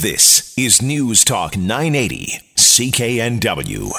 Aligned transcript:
This 0.00 0.54
is 0.56 0.80
News 0.80 1.26
Talk 1.26 1.58
980, 1.58 2.40
CKNW. 2.56 3.90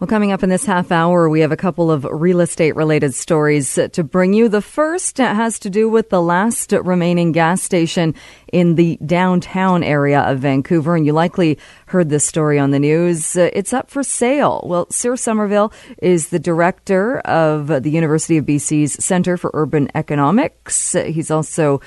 Well, 0.00 0.08
coming 0.08 0.32
up 0.32 0.42
in 0.42 0.48
this 0.48 0.64
half 0.64 0.90
hour, 0.90 1.28
we 1.28 1.40
have 1.40 1.52
a 1.52 1.58
couple 1.58 1.90
of 1.90 2.04
real 2.04 2.40
estate 2.40 2.74
related 2.74 3.12
stories 3.14 3.78
to 3.92 4.02
bring 4.02 4.32
you. 4.32 4.48
The 4.48 4.62
first 4.62 5.18
has 5.18 5.58
to 5.58 5.68
do 5.68 5.90
with 5.90 6.08
the 6.08 6.22
last 6.22 6.72
remaining 6.72 7.32
gas 7.32 7.60
station 7.60 8.14
in 8.50 8.76
the 8.76 8.98
downtown 9.04 9.84
area 9.84 10.22
of 10.22 10.38
Vancouver, 10.38 10.96
and 10.96 11.04
you 11.04 11.12
likely 11.12 11.58
heard 11.86 12.08
this 12.08 12.24
story 12.24 12.58
on 12.58 12.70
the 12.70 12.80
news. 12.80 13.36
It's 13.36 13.74
up 13.74 13.90
for 13.90 14.02
sale. 14.02 14.64
Well, 14.66 14.86
Tsur 14.86 15.18
Somerville 15.18 15.70
is 15.98 16.30
the 16.30 16.40
director 16.40 17.18
of 17.20 17.66
the 17.66 17.90
University 17.90 18.38
of 18.38 18.46
BC's 18.46 19.04
Centre 19.04 19.36
for 19.36 19.50
Urban 19.52 19.90
Economics. 19.94 20.94
He's 20.94 21.30
also 21.30 21.76
uh, 21.76 21.78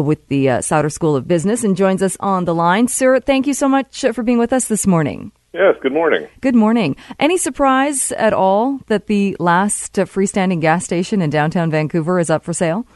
with 0.00 0.26
the 0.28 0.48
uh, 0.48 0.60
Sauder 0.60 0.90
School 0.90 1.16
of 1.16 1.28
Business 1.28 1.64
and 1.64 1.76
joins 1.76 2.02
us 2.02 2.16
on 2.20 2.44
the 2.44 2.54
line. 2.54 2.86
Tsur, 2.86 3.20
thank 3.22 3.46
you 3.46 3.54
so 3.54 3.68
much 3.68 4.04
for 4.12 4.22
being 4.22 4.38
with 4.38 4.52
us 4.52 4.66
this 4.66 4.86
morning. 4.86 5.32
Yes, 5.52 5.74
good 5.82 5.92
morning. 5.92 6.28
Good 6.40 6.54
morning. 6.54 6.96
Any 7.20 7.36
surprise 7.36 8.10
at 8.12 8.32
all 8.32 8.80
that 8.86 9.06
the 9.06 9.36
last 9.38 9.92
freestanding 9.94 10.62
gas 10.62 10.84
station 10.84 11.20
in 11.20 11.28
downtown 11.28 11.70
Vancouver 11.70 12.18
is 12.18 12.30
up 12.30 12.42
for 12.42 12.54
sale? 12.54 12.86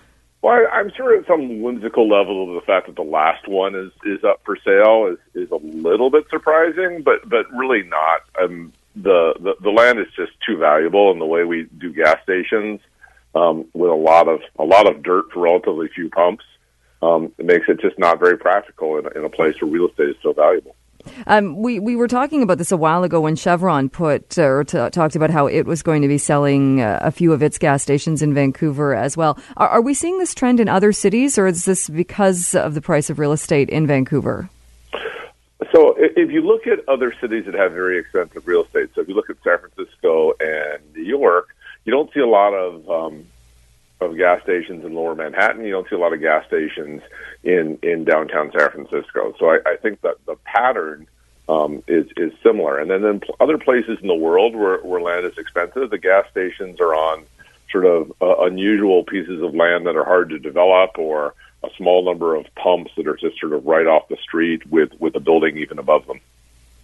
Well, 0.41 0.67
I'm 0.73 0.91
sure 0.97 1.19
at 1.19 1.27
some 1.27 1.61
whimsical 1.61 2.09
level 2.09 2.49
of 2.49 2.55
the 2.55 2.65
fact 2.67 2.87
that 2.87 2.97
the 2.97 3.03
last 3.03 3.49
one 3.49 3.75
is, 3.75 3.91
is 4.05 4.23
up 4.25 4.41
for 4.45 4.57
sale 4.65 5.13
is, 5.13 5.19
is 5.35 5.51
a 5.51 5.57
little 5.57 6.09
bit 6.09 6.25
surprising, 6.31 7.03
but 7.03 7.29
but 7.29 7.51
really 7.53 7.83
not. 7.83 8.23
Um, 8.41 8.73
the, 8.95 9.35
the 9.41 9.55
the 9.61 9.71
land 9.71 9.99
is 9.99 10.07
just 10.17 10.33
too 10.47 10.57
valuable, 10.57 11.11
and 11.11 11.21
the 11.21 11.27
way 11.27 11.45
we 11.45 11.69
do 11.79 11.93
gas 11.93 12.19
stations 12.23 12.81
um, 13.35 13.67
with 13.75 13.91
a 13.91 13.95
lot 13.95 14.29
of 14.29 14.41
a 14.59 14.65
lot 14.65 14.87
of 14.87 15.03
dirt 15.03 15.27
for 15.33 15.41
relatively 15.41 15.89
few 15.89 16.09
pumps, 16.11 16.45
um, 17.03 17.33
it 17.39 17.45
makes 17.45 17.69
it 17.69 17.81
just 17.81 17.99
not 17.99 18.19
very 18.19 18.39
practical 18.39 18.99
in, 18.99 19.07
in 19.17 19.25
a 19.25 19.29
place 19.29 19.61
where 19.61 19.71
real 19.71 19.89
estate 19.89 20.11
is 20.11 20.17
so 20.23 20.33
valuable. 20.33 20.75
Um, 21.27 21.57
we 21.57 21.79
we 21.79 21.97
were 21.97 22.09
talking 22.09 22.43
about 22.43 22.59
this 22.59 22.73
a 22.73 22.77
while 22.77 23.05
ago 23.05 23.21
when 23.21 23.37
Chevron 23.37 23.89
put 23.89 24.39
uh, 24.39 24.43
or 24.43 24.65
t- 24.65 24.91
talked 24.91 25.17
about 25.17 25.31
how 25.31 25.47
it 25.47 25.67
was 25.67 25.83
going 25.83 26.03
to 26.03 26.09
be 26.09 26.19
selling 26.19 26.81
uh, 26.81 26.99
a 27.03 27.11
few 27.11 27.33
of 27.33 27.43
its 27.43 27.59
gas 27.59 27.83
stations 27.83 28.23
in 28.23 28.35
Vancouver 28.35 28.95
as 28.95 29.17
well. 29.17 29.39
Are, 29.57 29.69
are, 29.69 29.81
we 29.81 29.95
seeing 29.95 30.19
this 30.19 30.35
trend 30.35 30.61
in 30.61 30.69
other 30.69 30.93
cities, 30.93 31.39
or 31.39 31.47
is 31.47 31.65
this 31.65 31.89
because 31.89 32.55
of 32.55 32.75
the 32.75 32.81
price 32.81 33.09
of 33.09 33.19
real 33.19 33.33
estate 33.33 33.69
in 33.71 33.87
Vancouver? 33.87 34.51
So, 35.73 35.95
if 35.99 36.31
you 36.31 36.43
look 36.43 36.67
at 36.67 36.87
other 36.89 37.15
cities 37.21 37.45
that 37.47 37.55
have 37.55 37.73
very 37.73 37.99
expensive 37.99 38.47
real 38.47 38.65
estate, 38.65 38.91
so 38.95 39.01
if 39.01 39.09
you 39.09 39.15
look 39.15 39.31
at 39.31 39.37
San 39.43 39.59
Francisco 39.59 40.33
and 40.41 40.83
New 40.95 41.03
York, 41.03 41.49
you 41.85 41.93
don't 41.93 42.13
see 42.13 42.21
a 42.21 42.27
lot 42.27 42.53
of 42.53 42.89
um, 42.89 43.27
of 44.01 44.17
gas 44.17 44.43
stations 44.43 44.85
in 44.85 44.95
Lower 44.95 45.15
Manhattan. 45.15 45.65
You 45.65 45.71
don't 45.71 45.89
see 45.89 45.97
a 45.97 45.99
lot 45.99 46.13
of 46.13 46.21
gas 46.21 46.47
stations 46.47 47.03
in 47.43 47.79
in 47.83 48.05
downtown 48.05 48.53
San 48.57 48.71
Francisco. 48.71 49.35
So 49.39 49.51
I, 49.51 49.59
I 49.67 49.77
think 49.77 50.03
that 50.03 50.17
the 50.27 50.37
pattern 50.45 51.07
um, 51.49 51.83
is 51.87 52.07
is 52.17 52.33
similar. 52.43 52.79
And 52.79 52.91
then 52.91 53.05
in 53.05 53.21
other 53.41 53.59
places 53.59 53.99
in 54.01 54.09
the 54.09 54.15
world 54.15 54.55
where, 54.55 54.79
where 54.79 55.01
land 55.01 55.27
is 55.27 55.39
expensive, 55.39 55.91
the 55.91 55.99
gas 55.99 56.27
stations 56.31 56.81
are 56.81 56.95
on 56.95 57.25
sort 57.71 57.87
of 57.87 58.13
uh, 58.21 58.45
unusual 58.45 59.05
pieces 59.05 59.43
of 59.43 59.55
land 59.55 59.87
that 59.87 59.97
are 59.97 60.05
hard 60.05 60.31
to 60.31 60.39
develop 60.39 60.99
or 60.99 61.35
a 61.65 61.69
small 61.77 62.05
number 62.05 62.35
of 62.35 62.47
pumps 62.55 62.93
that 62.97 63.07
are 63.07 63.17
just 63.17 63.39
sort 63.41 63.53
of 63.53 63.65
right 63.67 63.87
off 63.87 64.09
the 64.09 64.17
street 64.17 64.67
with 64.67 64.91
with 65.01 65.15
a 65.17 65.21
building 65.21 65.57
even 65.57 65.79
above 65.79 66.07
them. 66.07 66.21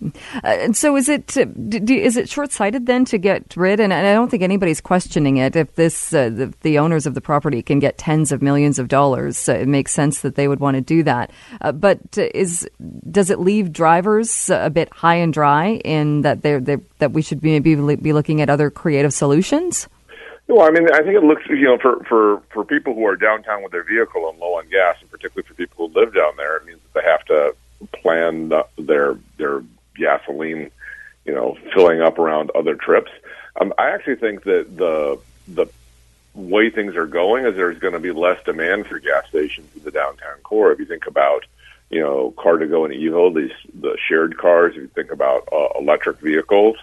Uh, 0.03 0.41
and 0.45 0.77
so, 0.77 0.97
is 0.97 1.09
it 1.09 1.37
uh, 1.37 1.47
is 1.71 2.17
it 2.17 2.29
short 2.29 2.53
sighted 2.53 2.87
then 2.87 3.05
to 3.07 3.19
get 3.19 3.57
rid? 3.57 3.81
And 3.81 3.93
I 3.93 4.13
don't 4.13 4.31
think 4.31 4.43
anybody's 4.43 4.81
questioning 4.81 5.37
it. 5.37 5.57
If 5.57 5.75
this 5.75 6.13
uh, 6.13 6.29
the, 6.31 6.53
the, 6.63 6.79
owners 6.79 7.07
of 7.07 7.15
the 7.15 7.21
property 7.21 7.63
can 7.63 7.79
get 7.79 7.99
tens 7.99 8.33
of 8.33 8.43
millions 8.43 8.79
of 8.79 8.89
dollars, 8.89 9.49
uh, 9.49 9.55
it 9.55 9.69
makes 9.69 9.93
sense 9.93 10.21
that 10.23 10.35
they 10.35 10.49
would 10.49 10.61
want 10.61 10.77
to 10.77 10.81
do 10.81 11.03
that. 11.05 11.31
Uh, 11.61 11.73
but 11.73 12.01
uh, 12.17 12.29
is 12.35 12.69
does 13.11 13.31
it 13.31 13.39
leave 13.39 13.73
drivers 13.73 14.51
a 14.51 14.71
bit 14.71 14.93
high 14.93 15.17
and 15.17 15.33
dry 15.33 15.81
in 15.85 16.23
that 16.23 16.43
they're 16.43 16.61
that 16.61 17.13
we 17.13 17.23
should 17.23 17.43
maybe 17.43 17.75
be 17.97 18.13
looking 18.13 18.41
at 18.41 18.51
other 18.51 18.71
creative 18.71 19.13
solutions? 19.13 19.89
Well, 20.49 20.67
I 20.67 20.71
mean, 20.71 20.87
I 20.93 21.03
think 21.03 21.15
it 21.15 21.23
looks, 21.23 21.43
you 21.49 21.65
know, 21.65 21.79
for, 21.79 22.05
for, 22.05 22.43
for 22.53 22.65
people 22.65 22.95
who 22.95 23.07
are 23.07 23.17
downtown 23.17 23.63
with 23.63 23.73
their 23.73 23.85
vehicle 23.85 24.29
and 24.29 24.39
low 24.39 24.59
on 24.59 24.69
gas, 24.69 24.97
and 25.01 25.11
particularly 25.11 25.47
for 25.47 25.55
people 25.55 25.89
who 25.89 25.99
live 25.99 26.15
down 26.15 26.33
there, 26.37 26.57
it 26.57 26.67
means 26.67 26.81
that 26.83 27.01
they 27.01 27.09
have 27.09 27.25
to 27.27 27.55
plan 28.03 28.53
their 28.79 29.15
you 30.51 31.35
know, 31.35 31.57
filling 31.75 32.01
up 32.01 32.19
around 32.19 32.51
other 32.55 32.75
trips. 32.75 33.11
Um, 33.61 33.73
I 33.79 33.91
actually 33.91 34.17
think 34.17 34.45
that 34.45 34.77
the 34.77 35.19
the 35.49 35.67
way 36.35 36.71
things 36.71 36.97
are 36.97 37.07
going 37.07 37.45
is 37.45 37.55
there's 37.57 37.79
going 37.79 37.93
to 37.93 38.01
be 38.01 38.11
less 38.11 38.43
demand 38.45 38.87
for 38.87 38.99
gas 38.99 39.27
stations 39.29 39.69
in 39.77 39.83
the 39.85 39.91
downtown 39.91 40.39
core. 40.43 40.73
If 40.73 40.79
you 40.79 40.87
think 40.87 41.07
about, 41.07 41.45
you 41.91 42.01
know, 42.01 42.33
Car2Go 42.39 42.87
and 42.87 42.95
Evo, 42.95 43.35
these 43.35 43.53
the 43.79 43.97
shared 44.09 44.39
cars. 44.39 44.75
If 44.75 44.83
you 44.83 44.89
think 44.89 45.11
about 45.11 45.49
uh, 45.53 45.79
electric 45.79 46.21
vehicles, 46.21 46.77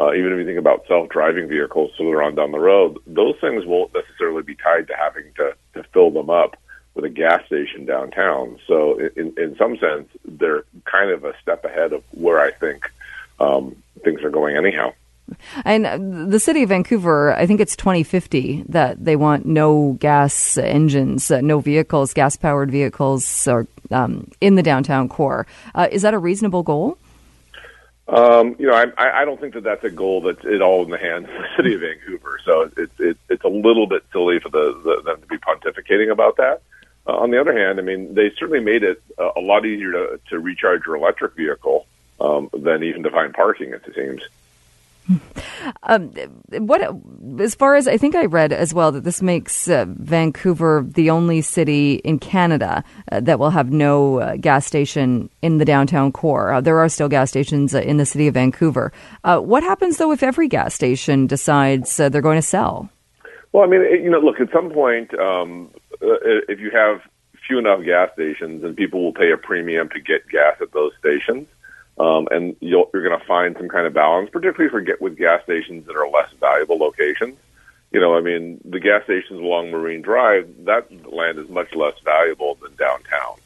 uh, 0.00 0.14
even 0.14 0.32
if 0.32 0.38
you 0.38 0.46
think 0.46 0.58
about 0.58 0.86
self-driving 0.88 1.48
vehicles, 1.48 1.92
they're 1.98 2.22
on 2.22 2.34
down 2.34 2.50
the 2.50 2.58
road, 2.58 2.98
those 3.06 3.36
things 3.40 3.64
won't 3.66 3.94
necessarily 3.94 4.42
be 4.42 4.54
tied 4.54 4.88
to 4.88 4.96
having 4.96 5.24
to 5.36 5.54
to 5.74 5.82
fill 5.92 6.10
them 6.10 6.30
up 6.30 6.56
with 6.94 7.04
a 7.04 7.10
gas 7.10 7.44
station 7.46 7.84
downtown. 7.84 8.58
So 8.66 8.98
in, 8.98 9.34
in 9.36 9.56
some 9.56 9.76
sense, 9.78 10.08
they're 10.24 10.64
kind 10.84 11.10
of 11.10 11.24
a 11.24 11.34
step 11.42 11.64
ahead 11.64 11.92
of 11.92 12.02
where 12.12 12.40
I 12.40 12.52
think 12.52 12.90
um, 13.40 13.76
things 14.02 14.22
are 14.22 14.30
going 14.30 14.56
anyhow. 14.56 14.92
And 15.64 16.30
the 16.30 16.38
city 16.38 16.62
of 16.62 16.68
Vancouver, 16.68 17.34
I 17.34 17.46
think 17.46 17.60
it's 17.60 17.76
2050 17.76 18.64
that 18.68 19.02
they 19.02 19.16
want 19.16 19.46
no 19.46 19.96
gas 19.98 20.58
engines, 20.58 21.30
uh, 21.30 21.40
no 21.40 21.60
vehicles, 21.60 22.12
gas 22.12 22.36
powered 22.36 22.70
vehicles, 22.70 23.48
or 23.48 23.66
um, 23.90 24.30
in 24.40 24.54
the 24.56 24.62
downtown 24.62 25.08
core. 25.08 25.46
Uh, 25.74 25.88
is 25.90 26.02
that 26.02 26.12
a 26.12 26.18
reasonable 26.18 26.62
goal? 26.62 26.98
Um, 28.06 28.54
you 28.58 28.66
know, 28.66 28.74
I, 28.74 29.22
I 29.22 29.24
don't 29.24 29.40
think 29.40 29.54
that 29.54 29.64
that's 29.64 29.82
a 29.82 29.90
goal 29.90 30.20
that's 30.20 30.44
at 30.44 30.60
all 30.60 30.84
in 30.84 30.90
the 30.90 30.98
hands 30.98 31.26
of 31.26 31.34
the 31.34 31.48
city 31.56 31.74
of 31.74 31.80
Vancouver. 31.80 32.38
So 32.44 32.70
it's 32.76 33.00
it, 33.00 33.16
it's 33.30 33.44
a 33.44 33.48
little 33.48 33.86
bit 33.86 34.04
silly 34.12 34.40
for 34.40 34.50
the, 34.50 34.78
the, 34.84 35.02
them 35.04 35.22
to 35.22 35.26
be 35.26 35.38
pontificating 35.38 36.12
about 36.12 36.36
that. 36.36 36.60
Uh, 37.06 37.16
on 37.16 37.30
the 37.30 37.40
other 37.40 37.56
hand, 37.56 37.78
I 37.78 37.82
mean, 37.82 38.14
they 38.14 38.30
certainly 38.38 38.60
made 38.60 38.82
it 38.82 39.02
a 39.18 39.40
lot 39.40 39.64
easier 39.64 39.92
to, 39.92 40.20
to 40.30 40.38
recharge 40.38 40.82
your 40.86 40.96
electric 40.96 41.34
vehicle 41.34 41.86
um, 42.24 42.48
than 42.52 42.82
even 42.82 43.02
to 43.02 43.10
find 43.10 43.32
parking. 43.32 43.72
It 43.72 43.82
seems. 43.94 44.22
Um, 45.82 46.12
what, 46.50 46.80
as 47.38 47.54
far 47.54 47.76
as 47.76 47.86
I 47.86 47.98
think 47.98 48.14
I 48.14 48.24
read 48.24 48.52
as 48.52 48.72
well, 48.72 48.90
that 48.92 49.04
this 49.04 49.20
makes 49.20 49.68
uh, 49.68 49.84
Vancouver 49.88 50.84
the 50.86 51.10
only 51.10 51.42
city 51.42 51.96
in 51.96 52.18
Canada 52.18 52.82
uh, 53.12 53.20
that 53.20 53.38
will 53.38 53.50
have 53.50 53.70
no 53.70 54.20
uh, 54.20 54.36
gas 54.36 54.66
station 54.66 55.28
in 55.42 55.58
the 55.58 55.64
downtown 55.64 56.10
core. 56.10 56.54
Uh, 56.54 56.60
there 56.60 56.78
are 56.78 56.88
still 56.88 57.08
gas 57.08 57.28
stations 57.28 57.74
uh, 57.74 57.80
in 57.80 57.98
the 57.98 58.06
city 58.06 58.28
of 58.28 58.34
Vancouver. 58.34 58.92
Uh, 59.24 59.40
what 59.40 59.62
happens 59.62 59.98
though 59.98 60.12
if 60.12 60.22
every 60.22 60.48
gas 60.48 60.74
station 60.74 61.26
decides 61.26 61.96
they're 61.96 62.22
going 62.22 62.38
to 62.38 62.42
sell? 62.42 62.88
Well, 63.52 63.64
I 63.64 63.66
mean, 63.66 63.82
you 64.02 64.10
know, 64.10 64.18
look, 64.18 64.40
at 64.40 64.50
some 64.52 64.70
point, 64.70 65.12
um, 65.18 65.70
uh, 66.02 66.16
if 66.48 66.60
you 66.60 66.70
have 66.70 67.02
few 67.46 67.58
enough 67.58 67.84
gas 67.84 68.10
stations, 68.14 68.64
and 68.64 68.76
people 68.76 69.02
will 69.02 69.12
pay 69.12 69.30
a 69.30 69.36
premium 69.36 69.88
to 69.90 70.00
get 70.00 70.26
gas 70.28 70.56
at 70.60 70.72
those 70.72 70.92
stations, 70.98 71.46
um, 71.98 72.28
and 72.30 72.56
you'll, 72.60 72.90
you're 72.92 73.06
going 73.06 73.18
to 73.18 73.26
find 73.26 73.56
some 73.56 73.68
kind 73.68 73.86
of 73.86 73.94
balance, 73.94 74.30
particularly 74.30 74.70
for 74.70 74.80
get 74.80 75.00
with 75.00 75.16
gas 75.16 75.42
stations 75.44 75.86
that 75.86 75.96
are 75.96 76.08
less 76.08 76.30
valuable 76.40 76.76
locations. 76.76 77.38
You 77.92 78.00
know, 78.00 78.16
I 78.16 78.20
mean, 78.20 78.60
the 78.64 78.80
gas 78.80 79.04
stations 79.04 79.38
along 79.38 79.70
Marine 79.70 80.02
Drive, 80.02 80.48
that 80.64 81.12
land 81.12 81.38
is 81.38 81.48
much 81.48 81.72
less 81.74 81.94
valuable 82.04 82.56
than 82.56 82.74
downtown. 82.74 83.36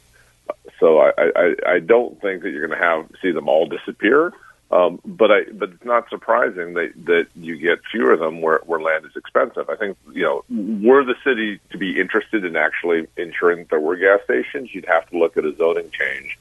So 0.79 0.99
I, 0.99 1.11
I, 1.17 1.55
I 1.67 1.79
don't 1.79 2.19
think 2.21 2.41
that 2.41 2.49
you're 2.49 2.65
going 2.65 2.79
to 2.79 2.83
have 2.83 3.11
see 3.21 3.31
them 3.31 3.47
all 3.47 3.67
disappear. 3.67 4.33
Um, 4.71 4.99
but 5.03 5.31
I, 5.31 5.43
but 5.51 5.71
it's 5.71 5.85
not 5.85 6.09
surprising 6.09 6.75
that 6.75 6.93
that 7.05 7.27
you 7.35 7.57
get 7.57 7.79
fewer 7.91 8.13
of 8.13 8.19
them 8.19 8.41
where, 8.41 8.59
where 8.65 8.79
land 8.79 9.03
is 9.05 9.15
expensive. 9.15 9.67
I 9.67 9.75
think 9.75 9.97
you 10.13 10.23
know, 10.23 10.43
were 10.49 11.03
the 11.03 11.15
city 11.23 11.59
to 11.71 11.77
be 11.77 11.99
interested 11.99 12.45
in 12.45 12.55
actually 12.55 13.07
ensuring 13.17 13.59
that 13.59 13.69
there 13.69 13.79
were 13.79 13.95
gas 13.95 14.19
stations, 14.25 14.73
you'd 14.73 14.85
have 14.85 15.09
to 15.09 15.17
look 15.17 15.37
at 15.37 15.45
a 15.45 15.55
zoning 15.55 15.89
change 15.89 16.37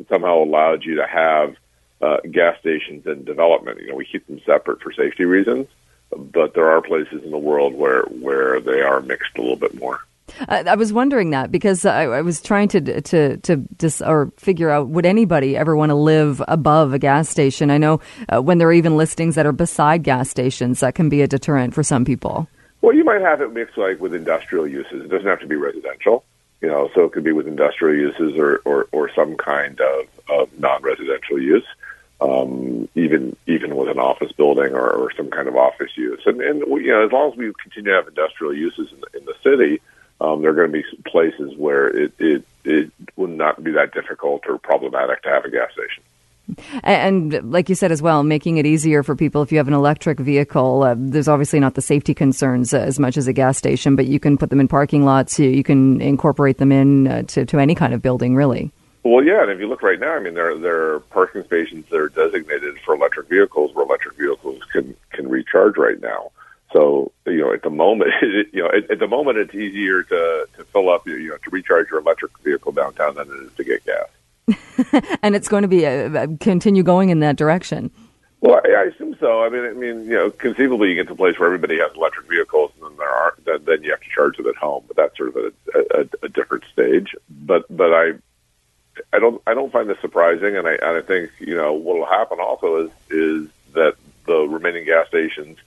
that 0.00 0.08
somehow 0.08 0.42
allowed 0.42 0.84
you 0.84 0.96
to 0.96 1.06
have 1.06 1.54
uh, 2.00 2.16
gas 2.30 2.58
stations 2.58 3.06
in 3.06 3.24
development. 3.24 3.80
You 3.80 3.88
know, 3.88 3.94
we 3.94 4.06
keep 4.06 4.26
them 4.26 4.40
separate 4.46 4.80
for 4.80 4.92
safety 4.92 5.24
reasons, 5.24 5.68
but 6.10 6.54
there 6.54 6.70
are 6.70 6.80
places 6.80 7.22
in 7.22 7.30
the 7.30 7.38
world 7.38 7.74
where 7.74 8.02
where 8.04 8.60
they 8.60 8.80
are 8.80 9.00
mixed 9.00 9.36
a 9.36 9.42
little 9.42 9.56
bit 9.56 9.78
more. 9.78 10.00
I 10.48 10.76
was 10.76 10.92
wondering 10.92 11.30
that 11.30 11.50
because 11.50 11.84
I, 11.84 12.04
I, 12.04 12.22
was 12.22 12.40
trying 12.40 12.68
to 12.68 13.00
to 13.00 13.36
to 13.38 13.56
dis, 13.56 14.00
or 14.00 14.32
figure 14.36 14.70
out 14.70 14.88
would 14.88 15.04
anybody 15.04 15.56
ever 15.56 15.76
want 15.76 15.90
to 15.90 15.96
live 15.96 16.40
above 16.46 16.94
a 16.94 16.98
gas 16.98 17.28
station? 17.28 17.70
I 17.70 17.78
know 17.78 18.00
uh, 18.28 18.40
when 18.40 18.58
there 18.58 18.68
are 18.68 18.72
even 18.72 18.96
listings 18.96 19.34
that 19.34 19.44
are 19.44 19.52
beside 19.52 20.02
gas 20.02 20.30
stations, 20.30 20.80
that 20.80 20.94
can 20.94 21.08
be 21.08 21.20
a 21.22 21.26
deterrent 21.26 21.74
for 21.74 21.82
some 21.82 22.04
people. 22.04 22.48
Well, 22.80 22.94
you 22.94 23.04
might 23.04 23.20
have 23.20 23.40
it 23.40 23.52
mixed 23.52 23.76
like 23.76 24.00
with 24.00 24.14
industrial 24.14 24.66
uses. 24.66 25.04
It 25.04 25.08
doesn't 25.08 25.26
have 25.26 25.40
to 25.40 25.46
be 25.46 25.56
residential, 25.56 26.24
you 26.60 26.68
know. 26.68 26.90
So 26.94 27.04
it 27.04 27.12
could 27.12 27.24
be 27.24 27.32
with 27.32 27.46
industrial 27.46 27.96
uses 27.96 28.38
or 28.38 28.60
or, 28.64 28.88
or 28.92 29.10
some 29.14 29.36
kind 29.36 29.80
of, 29.80 30.06
of 30.28 30.58
non-residential 30.58 31.40
use. 31.40 31.66
Um, 32.20 32.86
even 32.94 33.34
even 33.46 33.76
with 33.76 33.88
an 33.88 33.98
office 33.98 34.30
building 34.32 34.74
or, 34.74 34.90
or 34.90 35.10
some 35.16 35.30
kind 35.30 35.48
of 35.48 35.56
office 35.56 35.96
use, 35.96 36.20
and, 36.26 36.42
and 36.42 36.60
you 36.60 36.92
know, 36.92 37.06
as 37.06 37.12
long 37.12 37.32
as 37.32 37.38
we 37.38 37.50
continue 37.62 37.92
to 37.92 37.96
have 37.96 38.08
industrial 38.08 38.54
uses 38.54 38.92
in 38.92 39.00
the, 39.00 39.18
in 39.18 39.24
the 39.24 39.34
city, 39.42 39.80
um, 40.20 40.42
there 40.42 40.50
are 40.50 40.54
going 40.54 40.70
to 40.70 40.82
be 40.82 40.84
places 41.10 41.56
where 41.56 41.88
it, 41.88 42.12
it 42.18 42.44
it 42.64 42.92
would 43.16 43.30
not 43.30 43.64
be 43.64 43.70
that 43.70 43.94
difficult 43.94 44.42
or 44.46 44.58
problematic 44.58 45.22
to 45.22 45.30
have 45.30 45.46
a 45.46 45.50
gas 45.50 45.72
station. 45.72 46.02
And 46.82 47.52
like 47.52 47.68
you 47.68 47.74
said 47.74 47.92
as 47.92 48.02
well, 48.02 48.22
making 48.22 48.58
it 48.58 48.66
easier 48.66 49.02
for 49.02 49.16
people 49.16 49.42
if 49.42 49.52
you 49.52 49.58
have 49.58 49.68
an 49.68 49.74
electric 49.74 50.18
vehicle. 50.18 50.82
Uh, 50.82 50.94
there's 50.96 51.28
obviously 51.28 51.60
not 51.60 51.74
the 51.74 51.82
safety 51.82 52.14
concerns 52.14 52.72
uh, 52.72 52.78
as 52.78 52.98
much 52.98 53.16
as 53.16 53.26
a 53.26 53.32
gas 53.32 53.58
station, 53.58 53.96
but 53.96 54.06
you 54.06 54.20
can 54.20 54.38
put 54.38 54.50
them 54.50 54.60
in 54.60 54.68
parking 54.68 55.04
lots. 55.04 55.38
You, 55.38 55.50
you 55.50 55.64
can 55.64 56.00
incorporate 56.00 56.58
them 56.58 56.72
in 56.72 57.08
uh, 57.08 57.22
to, 57.28 57.44
to 57.46 57.58
any 57.58 57.74
kind 57.74 57.94
of 57.94 58.02
building, 58.02 58.34
really. 58.34 58.72
Well, 59.02 59.24
yeah, 59.24 59.42
and 59.42 59.50
if 59.50 59.58
you 59.58 59.66
look 59.66 59.82
right 59.82 59.98
now, 59.98 60.14
I 60.14 60.20
mean, 60.20 60.34
there 60.34 60.56
there 60.58 60.94
are 60.94 61.00
parking 61.00 61.42
stations 61.44 61.86
that 61.90 61.98
are 61.98 62.10
designated 62.10 62.78
for 62.84 62.94
electric 62.94 63.28
vehicles 63.28 63.74
where 63.74 63.84
electric 63.84 64.16
vehicles 64.16 64.62
can 64.72 64.94
can 65.10 65.28
recharge 65.28 65.78
right 65.78 66.00
now. 66.00 66.32
So 66.72 67.10
you 67.26 67.38
know, 67.38 67.52
at 67.52 67.62
the 67.62 67.70
moment, 67.70 68.10
you 68.52 68.62
know, 68.62 68.68
at, 68.68 68.90
at 68.90 68.98
the 68.98 69.08
moment, 69.08 69.38
it's 69.38 69.54
easier 69.54 70.02
to 70.02 70.46
to 70.56 70.64
fill 70.66 70.90
up, 70.90 71.06
you 71.06 71.30
know, 71.30 71.36
to 71.36 71.50
recharge 71.50 71.88
your 71.90 72.00
electric 72.00 72.38
vehicle 72.40 72.72
downtown 72.72 73.14
than 73.14 73.28
it 73.28 73.42
is 73.44 73.52
to 73.54 73.64
get 73.64 73.84
gas. 73.86 74.06
and 75.22 75.34
it's 75.34 75.48
going 75.48 75.62
to 75.62 75.68
be 75.68 75.84
a, 75.84 76.06
uh, 76.06 76.24
a 76.24 76.36
continue 76.38 76.82
going 76.82 77.10
in 77.10 77.20
that 77.20 77.36
direction. 77.36 77.90
Well, 78.40 78.60
I, 78.64 78.70
I 78.70 78.82
assume 78.84 79.16
so. 79.20 79.44
I 79.44 79.50
mean, 79.50 79.64
I 79.64 79.72
mean, 79.72 80.04
you 80.04 80.14
know, 80.14 80.30
conceivably, 80.30 80.88
you 80.88 80.94
get 80.94 81.08
to 81.08 81.12
a 81.12 81.16
place 81.16 81.38
where 81.38 81.46
everybody 81.46 81.78
has 81.78 81.92
electric 81.94 82.28
vehicles, 82.28 82.72
and 82.76 82.90
then 82.90 82.96
there 82.96 83.10
are 83.10 83.34
then, 83.44 83.64
then 83.64 83.82
you 83.82 83.90
have 83.90 84.00
to 84.00 84.08
charge 84.08 84.36
them 84.36 84.46
at 84.46 84.56
home. 84.56 84.84
But 84.86 84.96
that's 84.96 85.16
sort 85.16 85.30
of 85.30 85.36
a, 85.36 85.52
a, 86.00 86.08
a 86.22 86.28
different 86.28 86.64
stage. 86.72 87.14
But 87.28 87.64
but 87.74 87.92
I 87.92 88.12
I 89.12 89.18
don't 89.18 89.42
I 89.46 89.54
don't 89.54 89.72
find 89.72 89.88
this 89.88 90.00
surprising, 90.00 90.56
and 90.56 90.66
I 90.66 90.72
and 90.72 90.96
I 90.96 91.02
think 91.02 91.30
you 91.38 91.54
know 91.54 91.74
what 91.74 91.98
will 91.98 92.06
happen 92.06 92.38
also 92.40 92.86
is 92.86 92.90
is 93.10 93.48
that 93.74 93.96
the 94.26 94.46
remaining 94.48 94.86
gas 94.86 95.08
stations 95.08 95.58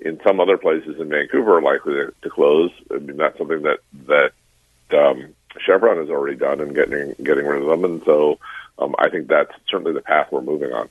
in 0.00 0.20
some 0.22 0.40
other 0.40 0.56
places 0.56 1.00
in 1.00 1.08
Vancouver 1.08 1.58
are 1.58 1.62
likely 1.62 1.94
to, 1.94 2.14
to 2.22 2.30
close. 2.30 2.70
I 2.90 2.98
mean, 2.98 3.16
that's 3.16 3.38
something 3.38 3.62
that 3.62 3.80
that 4.06 4.32
um, 4.96 5.34
Chevron 5.64 5.98
has 5.98 6.10
already 6.10 6.36
done 6.36 6.60
and 6.60 6.74
getting 6.74 7.14
getting 7.22 7.46
rid 7.46 7.62
of 7.62 7.68
them, 7.68 7.84
and 7.84 8.02
so 8.04 8.38
um, 8.78 8.94
I 8.98 9.08
think 9.08 9.28
that's 9.28 9.52
certainly 9.68 9.92
the 9.92 10.00
path 10.00 10.28
we're 10.30 10.42
moving 10.42 10.72
on. 10.72 10.88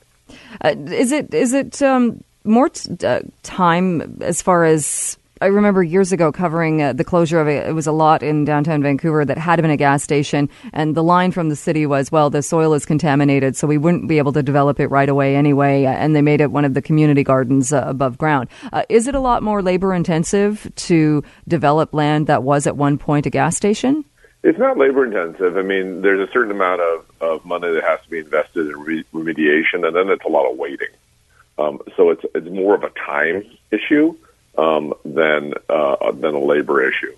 Uh, 0.60 0.74
is 0.92 1.12
it 1.12 1.32
is 1.32 1.52
it 1.52 1.80
um, 1.82 2.22
more 2.44 2.68
t- 2.68 3.06
uh, 3.06 3.20
time 3.42 4.18
as 4.20 4.42
far 4.42 4.64
as 4.64 5.18
I 5.40 5.46
remember 5.46 5.82
years 5.82 6.10
ago 6.10 6.32
covering 6.32 6.82
uh, 6.82 6.92
the 6.92 7.04
closure 7.04 7.40
of 7.40 7.46
it. 7.46 7.68
It 7.68 7.72
was 7.72 7.86
a 7.86 7.92
lot 7.92 8.22
in 8.22 8.44
downtown 8.44 8.82
Vancouver 8.82 9.24
that 9.24 9.38
had 9.38 9.60
been 9.62 9.70
a 9.70 9.76
gas 9.76 10.02
station, 10.02 10.48
and 10.72 10.96
the 10.96 11.02
line 11.02 11.30
from 11.30 11.48
the 11.48 11.56
city 11.56 11.86
was, 11.86 12.10
"Well, 12.10 12.28
the 12.28 12.42
soil 12.42 12.74
is 12.74 12.84
contaminated, 12.84 13.56
so 13.56 13.66
we 13.66 13.78
wouldn't 13.78 14.08
be 14.08 14.18
able 14.18 14.32
to 14.32 14.42
develop 14.42 14.80
it 14.80 14.88
right 14.88 15.08
away 15.08 15.36
anyway." 15.36 15.84
And 15.84 16.16
they 16.16 16.22
made 16.22 16.40
it 16.40 16.50
one 16.50 16.64
of 16.64 16.74
the 16.74 16.82
community 16.82 17.22
gardens 17.22 17.72
uh, 17.72 17.84
above 17.86 18.18
ground. 18.18 18.48
Uh, 18.72 18.82
is 18.88 19.06
it 19.06 19.14
a 19.14 19.20
lot 19.20 19.42
more 19.42 19.62
labor 19.62 19.94
intensive 19.94 20.70
to 20.74 21.22
develop 21.46 21.94
land 21.94 22.26
that 22.26 22.42
was 22.42 22.66
at 22.66 22.76
one 22.76 22.98
point 22.98 23.26
a 23.26 23.30
gas 23.30 23.56
station? 23.56 24.04
It's 24.42 24.58
not 24.58 24.78
labor 24.78 25.04
intensive. 25.04 25.56
I 25.56 25.62
mean, 25.62 26.00
there's 26.00 26.28
a 26.28 26.32
certain 26.32 26.52
amount 26.52 26.80
of, 26.80 27.04
of 27.20 27.44
money 27.44 27.72
that 27.72 27.82
has 27.82 28.00
to 28.02 28.10
be 28.10 28.18
invested 28.18 28.68
in 28.68 28.78
re- 28.78 29.04
remediation, 29.12 29.86
and 29.86 29.96
then 29.96 30.08
it's 30.10 30.24
a 30.24 30.28
lot 30.28 30.50
of 30.50 30.56
waiting. 30.56 30.88
Um, 31.58 31.80
so 31.96 32.10
it's 32.10 32.24
it's 32.34 32.48
more 32.48 32.74
of 32.76 32.84
a 32.84 32.90
time 32.90 33.44
issue 33.72 34.16
um, 34.56 34.94
than 35.04 35.54
uh, 35.68 36.12
than 36.12 36.34
a 36.34 36.40
labor 36.40 36.88
issue. 36.88 37.16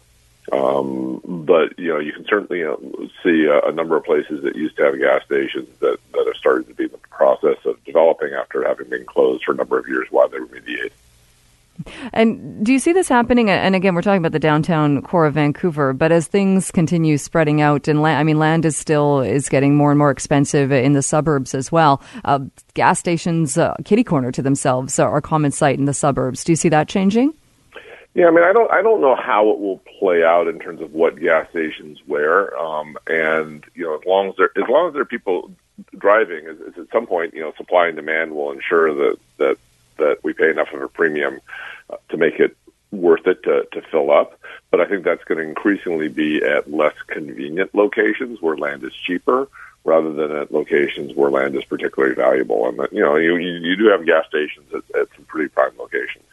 Um, 0.51 1.21
but 1.25 1.79
you 1.79 1.89
know, 1.93 1.99
you 1.99 2.13
can 2.13 2.25
certainly 2.25 2.61
you 2.61 2.65
know, 2.65 3.09
see 3.23 3.45
a, 3.45 3.69
a, 3.69 3.73
number 3.73 3.97
of 3.97 4.05
places 4.05 4.43
that 4.43 4.57
used 4.57 4.77
to 4.79 4.85
have 4.85 4.99
gas 4.99 5.23
stations 5.25 5.69
that 5.81 5.99
that 6.13 6.27
have 6.27 6.37
started 6.37 6.69
to 6.69 6.75
be 6.75 6.85
in 6.85 6.91
the 6.91 6.99
process 6.99 7.59
of 7.67 7.83
developing 7.85 8.33
after 8.33 8.67
having 8.67 8.89
been 8.89 9.05
closed 9.05 9.45
for 9.45 9.53
a 9.53 9.57
number 9.57 9.79
of 9.79 9.87
years 9.87 10.09
while 10.11 10.29
they 10.29 10.39
remediate. 10.39 10.93
And 12.13 12.65
do 12.65 12.73
you 12.73 12.79
see 12.79 12.93
this 12.93 13.09
happening? 13.09 13.51
And 13.51 13.75
again, 13.75 13.95
we're 13.95 14.03
talking 14.03 14.19
about 14.19 14.33
the 14.33 14.39
downtown 14.39 15.03
core 15.03 15.27
of 15.27 15.35
Vancouver, 15.35 15.93
but 15.93 16.13
as 16.13 16.27
things 16.27 16.71
continue 16.71 17.19
spreading 17.19 17.61
out, 17.61 17.89
and 17.89 18.03
land, 18.03 18.19
I 18.19 18.23
mean, 18.23 18.39
land 18.39 18.65
is 18.65 18.77
still 18.77 19.21
is 19.21 19.49
getting 19.49 19.75
more 19.75 19.91
and 19.91 19.99
more 19.99 20.11
expensive 20.11 20.73
in 20.73 20.93
the 20.93 21.03
suburbs 21.03 21.55
as 21.55 21.71
well. 21.71 22.03
Uh, 22.25 22.41
gas 22.75 22.99
stations, 22.99 23.59
uh, 23.59 23.75
kitty 23.85 24.05
corner 24.05 24.33
to 24.33 24.43
themselves, 24.43 24.99
are 24.99 25.17
a 25.17 25.23
common 25.23 25.51
sight 25.51 25.79
in 25.79 25.85
the 25.85 25.95
suburbs. 25.95 26.45
Do 26.45 26.53
you 26.53 26.57
see 26.57 26.69
that 26.71 26.89
changing? 26.89 27.35
Yeah, 28.15 28.27
I 28.27 28.31
mean, 28.33 28.43
I 28.43 28.53
don't, 28.53 28.71
I 28.73 28.83
don't 28.83 29.01
know 29.01 29.15
how 29.15 29.51
it 29.51 29.61
will 29.61 29.81
play 29.99 30.25
out 30.25 30.49
in 30.49 30.59
terms 30.59 30.81
of 30.81 30.93
what 30.93 31.21
gas 31.21 31.49
stations 31.51 32.01
where, 32.07 32.57
um, 32.59 32.99
and 33.07 33.65
you 33.75 33.85
know, 33.85 33.95
as 33.95 34.05
long 34.05 34.31
as 34.31 34.35
there, 34.37 34.51
as 34.57 34.69
long 34.69 34.89
as 34.89 34.95
there 34.95 35.03
are 35.03 35.07
people 35.07 35.53
driving, 35.97 36.45
is, 36.47 36.77
at 36.77 36.91
some 36.93 37.07
point, 37.07 37.35
you 37.35 37.41
know, 37.41 37.53
supply 37.57 37.87
and 37.87 37.97
demand 37.97 38.33
will 38.33 38.51
ensure 38.51 38.93
that 38.95 39.17
that 39.39 39.59
that 40.01 40.19
we 40.23 40.33
pay 40.33 40.51
enough 40.51 40.73
of 40.73 40.83
a 40.83 40.89
premium 40.89 41.41
uh, 41.89 41.97
to 42.11 42.17
make 42.17 42.41
it 42.41 42.57
worth 42.91 43.27
it 43.27 43.43
to, 43.45 43.67
to 43.73 43.83
fill 43.91 44.11
up. 44.11 44.39
But 44.71 44.81
I 44.81 44.87
think 44.87 45.05
that's 45.05 45.25
going 45.25 45.39
to 45.39 45.45
increasingly 45.45 46.09
be 46.09 46.43
at 46.45 46.71
less 46.71 46.95
convenient 47.07 47.75
locations 47.75 48.41
where 48.41 48.57
land 48.57 48.85
is 48.85 48.95
cheaper 48.95 49.49
rather 49.85 50.13
than 50.13 50.31
at 50.33 50.53
locations 50.53 51.15
where 51.15 51.31
land 51.31 51.57
is 51.57 51.65
particularly 51.65 52.15
valuable. 52.15 52.69
And, 52.69 52.79
you 52.93 53.01
know, 53.01 53.17
you, 53.17 53.37
you, 53.37 53.77
do 53.77 53.87
have 53.89 54.05
gas 54.05 54.27
stations 54.27 54.73
at, 54.75 55.01
at 55.01 55.09
some 55.15 55.25
pretty 55.25 55.49
prime 55.49 55.73
locations. 55.79 56.25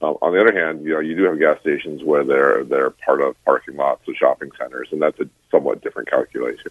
Um, 0.00 0.16
on 0.22 0.32
the 0.32 0.40
other 0.40 0.52
hand, 0.52 0.84
you 0.84 0.94
know, 0.94 1.00
you 1.00 1.14
do 1.14 1.24
have 1.24 1.38
gas 1.38 1.60
stations 1.60 2.02
where 2.02 2.24
they're, 2.24 2.64
they're 2.64 2.90
part 2.90 3.20
of 3.20 3.42
parking 3.44 3.76
lots 3.76 4.06
of 4.08 4.16
shopping 4.16 4.50
centers, 4.58 4.88
and 4.90 5.02
that's 5.02 5.20
a 5.20 5.28
somewhat 5.50 5.82
different 5.82 6.08
calculation. 6.08 6.70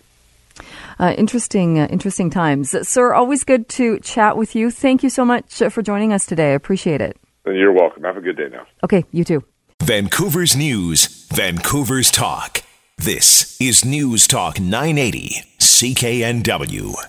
Uh, 0.99 1.13
interesting, 1.17 1.79
uh, 1.79 1.87
interesting 1.89 2.29
times. 2.29 2.73
Tsur, 2.73 3.15
always 3.15 3.43
good 3.43 3.69
to 3.69 3.99
chat 3.99 4.37
with 4.37 4.55
you. 4.55 4.71
Thank 4.71 5.03
you 5.03 5.09
so 5.09 5.25
much 5.25 5.61
for 5.69 5.81
joining 5.81 6.13
us 6.13 6.25
today. 6.25 6.51
I 6.51 6.55
appreciate 6.55 7.01
it. 7.01 7.17
You're 7.45 7.73
welcome. 7.73 8.03
Have 8.03 8.17
a 8.17 8.21
good 8.21 8.37
day 8.37 8.49
now. 8.49 8.65
Okay, 8.83 9.03
you 9.11 9.23
too. 9.23 9.43
Vancouver's 9.81 10.55
News, 10.55 11.27
Vancouver's 11.33 12.09
Talk. 12.09 12.63
This 12.97 13.59
is 13.59 13.83
News 13.83 14.27
Talk 14.27 14.59
980, 14.59 15.43
CKNW. 15.59 16.95